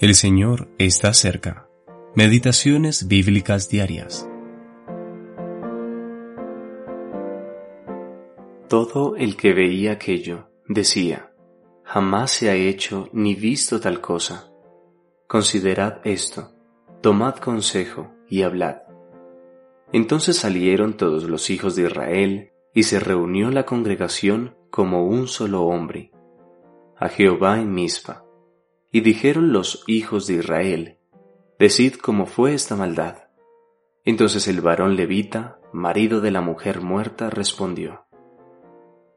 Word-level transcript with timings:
El 0.00 0.14
Señor 0.14 0.68
está 0.78 1.12
cerca. 1.12 1.68
Meditaciones 2.14 3.08
bíblicas 3.08 3.68
diarias. 3.68 4.30
Todo 8.68 9.16
el 9.16 9.36
que 9.36 9.52
veía 9.52 9.90
aquello 9.90 10.50
decía, 10.68 11.32
jamás 11.82 12.30
se 12.30 12.48
ha 12.48 12.54
hecho 12.54 13.08
ni 13.12 13.34
visto 13.34 13.80
tal 13.80 14.00
cosa. 14.00 14.52
Considerad 15.26 15.98
esto, 16.04 16.52
tomad 17.00 17.34
consejo 17.38 18.12
y 18.28 18.42
hablad. 18.42 18.82
Entonces 19.92 20.36
salieron 20.36 20.96
todos 20.96 21.24
los 21.24 21.50
hijos 21.50 21.74
de 21.74 21.82
Israel 21.82 22.52
y 22.72 22.84
se 22.84 23.00
reunió 23.00 23.50
la 23.50 23.66
congregación 23.66 24.56
como 24.70 25.08
un 25.08 25.26
solo 25.26 25.64
hombre. 25.64 26.12
A 26.96 27.08
Jehová 27.08 27.58
en 27.58 27.72
Mispa 27.72 28.27
y 28.90 29.00
dijeron 29.00 29.52
los 29.52 29.84
hijos 29.86 30.26
de 30.26 30.34
Israel, 30.34 30.98
Decid 31.58 31.94
cómo 31.96 32.26
fue 32.26 32.54
esta 32.54 32.76
maldad. 32.76 33.24
Entonces 34.04 34.46
el 34.46 34.60
varón 34.60 34.94
levita, 34.94 35.58
marido 35.72 36.20
de 36.20 36.30
la 36.30 36.40
mujer 36.40 36.80
muerta, 36.80 37.30
respondió. 37.30 38.06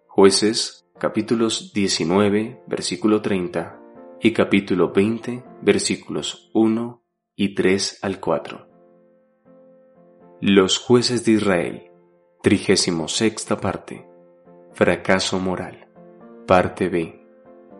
Jueces 0.07 0.87
capítulos 0.97 1.71
19, 1.73 2.63
versículo 2.67 3.21
30 3.21 3.79
y 4.21 4.33
capítulo 4.33 4.91
20, 4.91 5.43
versículos 5.61 6.49
1 6.53 7.03
y 7.35 7.53
3 7.53 7.99
al 8.01 8.19
4. 8.19 8.67
Los 10.41 10.79
jueces 10.79 11.23
de 11.25 11.33
Israel, 11.33 11.91
trigésimo 12.41 13.07
sexta 13.07 13.57
parte. 13.57 14.07
Fracaso 14.73 15.39
moral. 15.39 15.87
Parte 16.47 16.89
B. 16.89 17.23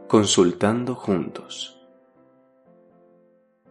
Consultando 0.08 0.94
juntos. 0.94 1.81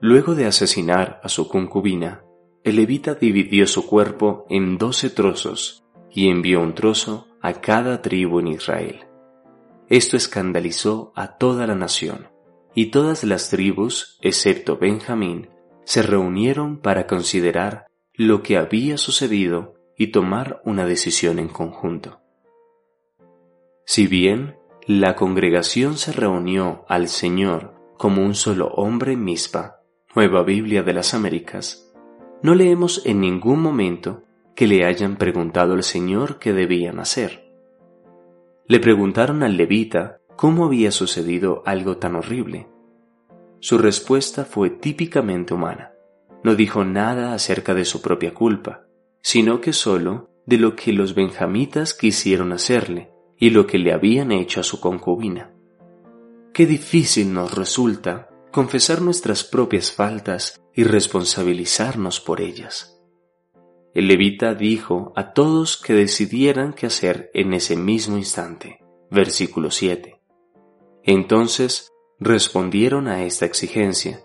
Luego 0.00 0.34
de 0.34 0.46
asesinar 0.46 1.20
a 1.22 1.28
su 1.28 1.46
concubina, 1.46 2.24
el 2.64 2.76
levita 2.76 3.14
dividió 3.14 3.66
su 3.66 3.86
cuerpo 3.86 4.46
en 4.48 4.78
doce 4.78 5.10
trozos 5.10 5.84
y 6.10 6.28
envió 6.28 6.60
un 6.60 6.74
trozo 6.74 7.28
a 7.42 7.54
cada 7.54 8.00
tribu 8.00 8.40
en 8.40 8.48
Israel. 8.48 9.06
Esto 9.88 10.16
escandalizó 10.16 11.12
a 11.16 11.36
toda 11.36 11.66
la 11.66 11.74
nación, 11.74 12.28
y 12.74 12.86
todas 12.86 13.24
las 13.24 13.50
tribus, 13.50 14.18
excepto 14.22 14.78
Benjamín, 14.78 15.50
se 15.84 16.02
reunieron 16.02 16.78
para 16.78 17.06
considerar 17.06 17.86
lo 18.14 18.42
que 18.42 18.56
había 18.56 18.96
sucedido 18.96 19.74
y 19.98 20.08
tomar 20.08 20.62
una 20.64 20.86
decisión 20.86 21.38
en 21.38 21.48
conjunto. 21.48 22.20
Si 23.84 24.06
bien 24.06 24.56
la 24.86 25.14
congregación 25.14 25.98
se 25.98 26.12
reunió 26.12 26.84
al 26.88 27.08
Señor 27.08 27.74
como 27.98 28.24
un 28.24 28.34
solo 28.34 28.68
hombre 28.68 29.16
Mispa, 29.16 29.79
Nueva 30.12 30.42
Biblia 30.42 30.82
de 30.82 30.92
las 30.92 31.14
Américas, 31.14 31.88
no 32.42 32.56
leemos 32.56 33.06
en 33.06 33.20
ningún 33.20 33.62
momento 33.62 34.24
que 34.56 34.66
le 34.66 34.84
hayan 34.84 35.14
preguntado 35.14 35.74
al 35.74 35.84
Señor 35.84 36.40
qué 36.40 36.52
debían 36.52 36.98
hacer. 36.98 37.54
Le 38.66 38.80
preguntaron 38.80 39.44
al 39.44 39.56
levita 39.56 40.18
cómo 40.34 40.64
había 40.64 40.90
sucedido 40.90 41.62
algo 41.64 41.98
tan 41.98 42.16
horrible. 42.16 42.66
Su 43.60 43.78
respuesta 43.78 44.44
fue 44.44 44.70
típicamente 44.70 45.54
humana. 45.54 45.92
No 46.42 46.56
dijo 46.56 46.84
nada 46.84 47.32
acerca 47.32 47.72
de 47.74 47.84
su 47.84 48.02
propia 48.02 48.34
culpa, 48.34 48.86
sino 49.22 49.60
que 49.60 49.72
solo 49.72 50.28
de 50.44 50.58
lo 50.58 50.74
que 50.74 50.92
los 50.92 51.14
benjamitas 51.14 51.94
quisieron 51.94 52.50
hacerle 52.50 53.12
y 53.38 53.50
lo 53.50 53.68
que 53.68 53.78
le 53.78 53.92
habían 53.92 54.32
hecho 54.32 54.58
a 54.58 54.64
su 54.64 54.80
concubina. 54.80 55.52
Qué 56.52 56.66
difícil 56.66 57.32
nos 57.32 57.54
resulta 57.54 58.29
confesar 58.50 59.00
nuestras 59.00 59.44
propias 59.44 59.92
faltas 59.92 60.60
y 60.74 60.84
responsabilizarnos 60.84 62.20
por 62.20 62.40
ellas. 62.40 63.00
El 63.94 64.08
levita 64.08 64.54
dijo 64.54 65.12
a 65.16 65.32
todos 65.32 65.76
que 65.76 65.94
decidieran 65.94 66.72
qué 66.72 66.86
hacer 66.86 67.30
en 67.34 67.54
ese 67.54 67.76
mismo 67.76 68.16
instante. 68.16 68.78
Versículo 69.10 69.70
7. 69.70 70.20
Entonces 71.02 71.90
respondieron 72.18 73.08
a 73.08 73.24
esta 73.24 73.46
exigencia, 73.46 74.22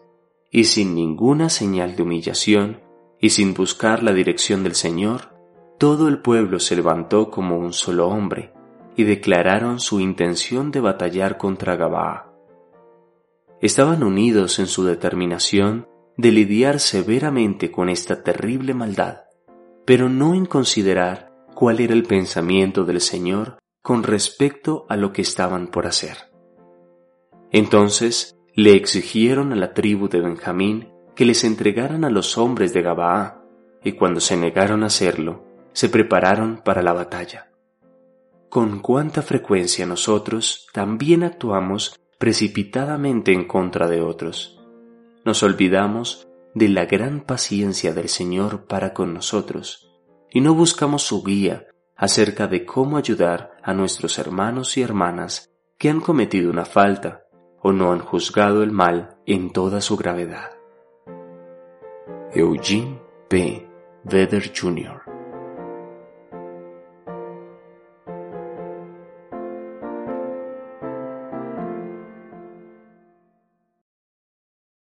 y 0.51 0.65
sin 0.65 0.93
ninguna 0.95 1.49
señal 1.49 1.95
de 1.95 2.03
humillación, 2.03 2.81
y 3.19 3.31
sin 3.31 3.53
buscar 3.53 4.03
la 4.03 4.13
dirección 4.13 4.63
del 4.63 4.75
Señor, 4.75 5.33
todo 5.79 6.07
el 6.07 6.21
pueblo 6.21 6.59
se 6.59 6.75
levantó 6.75 7.31
como 7.31 7.57
un 7.57 7.73
solo 7.73 8.07
hombre, 8.07 8.53
y 8.95 9.03
declararon 9.03 9.79
su 9.79 9.99
intención 9.99 10.71
de 10.71 10.79
batallar 10.81 11.37
contra 11.37 11.75
Gabaa 11.75 12.24
estaban 13.65 14.03
unidos 14.03 14.59
en 14.59 14.67
su 14.67 14.83
determinación 14.83 15.87
de 16.17 16.31
lidiar 16.31 16.79
severamente 16.79 17.71
con 17.71 17.89
esta 17.89 18.23
terrible 18.23 18.73
maldad, 18.73 19.23
pero 19.85 20.09
no 20.09 20.33
en 20.33 20.45
considerar 20.45 21.31
cuál 21.53 21.79
era 21.79 21.93
el 21.93 22.03
pensamiento 22.03 22.83
del 22.83 23.01
Señor 23.01 23.57
con 23.81 24.03
respecto 24.03 24.85
a 24.89 24.95
lo 24.95 25.13
que 25.13 25.21
estaban 25.21 25.67
por 25.67 25.87
hacer. 25.87 26.17
Entonces 27.51 28.35
le 28.53 28.73
exigieron 28.75 29.53
a 29.53 29.55
la 29.55 29.73
tribu 29.73 30.09
de 30.09 30.21
Benjamín 30.21 30.91
que 31.15 31.25
les 31.25 31.43
entregaran 31.43 32.03
a 32.03 32.09
los 32.09 32.37
hombres 32.37 32.73
de 32.73 32.81
Gabaa, 32.81 33.41
y 33.83 33.93
cuando 33.93 34.19
se 34.19 34.35
negaron 34.35 34.83
a 34.83 34.87
hacerlo, 34.87 35.45
se 35.71 35.89
prepararon 35.89 36.61
para 36.63 36.81
la 36.81 36.93
batalla. 36.93 37.51
Con 38.49 38.79
cuánta 38.79 39.21
frecuencia 39.21 39.85
nosotros 39.85 40.67
también 40.73 41.23
actuamos 41.23 41.95
precipitadamente 42.17 43.31
en 43.33 43.45
contra 43.45 43.87
de 43.87 44.01
otros. 44.01 44.59
Nos 45.23 45.43
olvidamos 45.43 46.27
de 46.53 46.69
la 46.69 46.85
gran 46.85 47.21
paciencia 47.21 47.93
del 47.93 48.09
Señor 48.09 48.65
para 48.65 48.93
con 48.93 49.13
nosotros 49.13 49.91
y 50.31 50.41
no 50.41 50.53
buscamos 50.53 51.03
su 51.03 51.23
guía 51.23 51.67
acerca 51.95 52.47
de 52.47 52.65
cómo 52.65 52.97
ayudar 52.97 53.57
a 53.63 53.73
nuestros 53.73 54.19
hermanos 54.19 54.77
y 54.77 54.81
hermanas 54.81 55.51
que 55.77 55.89
han 55.89 56.01
cometido 56.01 56.49
una 56.49 56.65
falta 56.65 57.25
o 57.61 57.71
no 57.71 57.91
han 57.91 57.99
juzgado 57.99 58.63
el 58.63 58.71
mal 58.71 59.17
en 59.25 59.51
toda 59.51 59.81
su 59.81 59.97
gravedad. 59.97 60.51
Eugene 62.33 62.99
P. 63.29 63.67
Vedder 64.03 64.51
Jr. 64.55 65.14